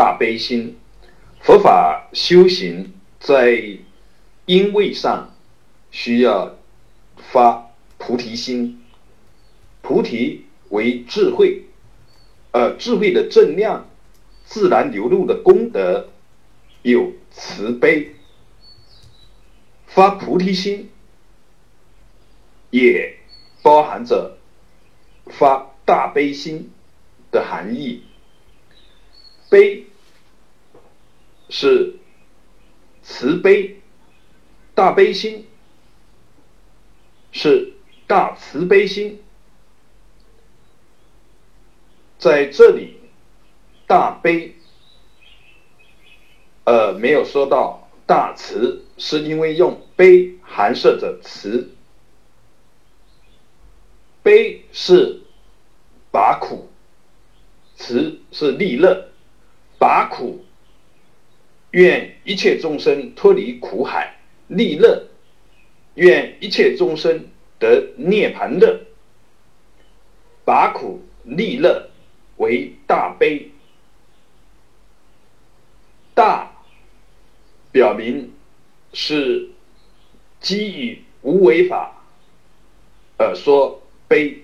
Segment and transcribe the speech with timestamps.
[0.00, 0.78] 大悲心。
[1.42, 3.60] 佛法修行在
[4.46, 5.34] 因位上
[5.90, 6.56] 需要
[7.18, 8.82] 发菩提心，
[9.82, 11.64] 菩提为智慧，
[12.50, 13.90] 而智慧的正量
[14.46, 16.08] 自然流露的功德
[16.80, 18.14] 有慈悲，
[19.86, 20.88] 发菩提心
[22.70, 23.18] 也
[23.62, 24.38] 包含着
[25.26, 26.70] 发大悲心
[27.30, 28.02] 的含义，
[29.50, 29.84] 悲。
[31.50, 31.96] 是
[33.02, 33.80] 慈悲
[34.74, 35.46] 大悲心，
[37.32, 37.74] 是
[38.06, 39.20] 大慈悲心，
[42.18, 42.98] 在这里
[43.86, 44.54] 大悲，
[46.64, 51.74] 呃，没有说到大慈，是因为用悲含摄着慈，
[54.22, 55.22] 悲是
[56.12, 56.70] 拔苦，
[57.74, 59.10] 慈是利乐，
[59.78, 60.44] 拔苦。
[61.72, 64.16] 愿一切众生脱离苦海，
[64.48, 65.08] 利乐；
[65.94, 68.80] 愿一切众生得涅盘乐。
[70.44, 71.90] 拔苦利乐
[72.38, 73.52] 为大悲，
[76.12, 76.50] 大
[77.70, 78.32] 表明
[78.92, 79.50] 是
[80.40, 82.02] 基于无为法
[83.16, 84.42] 而说悲，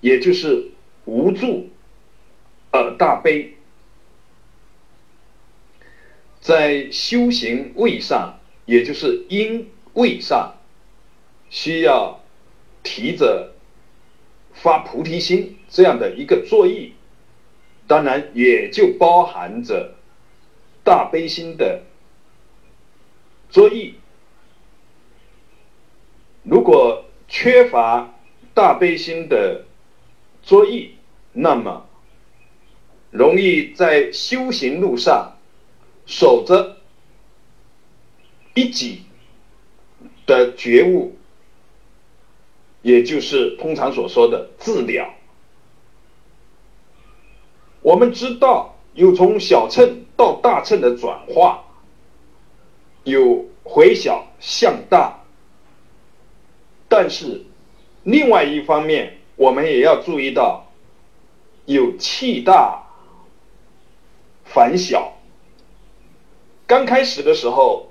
[0.00, 0.70] 也就是
[1.04, 1.68] 无助
[2.70, 3.57] 而大悲。
[6.48, 10.54] 在修行位上，也就是因位上，
[11.50, 12.20] 需要
[12.82, 13.52] 提着
[14.54, 16.94] 发菩提心这样的一个作意，
[17.86, 19.96] 当然也就包含着
[20.82, 21.82] 大悲心的
[23.50, 23.96] 作意。
[26.44, 28.14] 如果缺乏
[28.54, 29.66] 大悲心的
[30.42, 30.94] 作意，
[31.34, 31.86] 那么
[33.10, 35.34] 容易在修行路上。
[36.08, 36.78] 守着
[38.54, 39.02] 一己
[40.26, 41.14] 的觉悟，
[42.80, 45.14] 也就是通常所说的自了。
[47.82, 51.62] 我们知道有从小乘到大乘的转化，
[53.04, 55.20] 有回小向大，
[56.88, 57.44] 但是
[58.02, 60.66] 另外一方面，我们也要注意到
[61.66, 62.82] 有气大
[64.46, 65.17] 反小。
[66.68, 67.88] 刚开始的时候，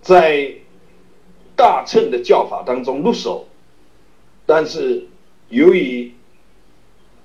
[0.00, 0.54] 在
[1.54, 3.46] 大乘的教法当中入手，
[4.46, 5.06] 但是
[5.50, 6.14] 由于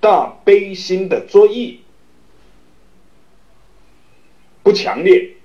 [0.02, 1.80] 大悲心的作意
[4.64, 5.38] 不强烈、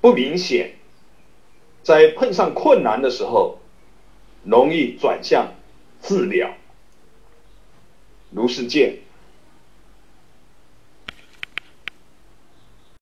[0.00, 0.76] 不明显，
[1.82, 3.58] 在碰上困难的时候，
[4.44, 5.54] 容易转向
[6.00, 6.54] 自了。
[8.30, 9.00] 如是见。